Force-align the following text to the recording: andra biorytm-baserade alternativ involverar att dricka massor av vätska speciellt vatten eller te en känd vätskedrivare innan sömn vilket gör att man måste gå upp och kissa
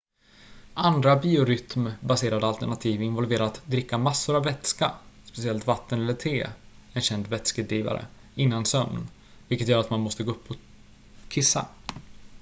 andra 0.73 1.15
biorytm-baserade 1.15 2.47
alternativ 2.47 3.01
involverar 3.01 3.45
att 3.45 3.61
dricka 3.65 3.97
massor 3.97 4.35
av 4.37 4.43
vätska 4.43 4.91
speciellt 5.25 5.67
vatten 5.67 6.01
eller 6.01 6.13
te 6.13 6.47
en 6.93 7.01
känd 7.01 7.27
vätskedrivare 7.27 8.05
innan 8.35 8.65
sömn 8.65 9.07
vilket 9.47 9.67
gör 9.67 9.79
att 9.79 9.89
man 9.89 9.99
måste 10.01 10.23
gå 10.23 10.31
upp 10.31 10.49
och 10.51 10.57
kissa 11.29 11.67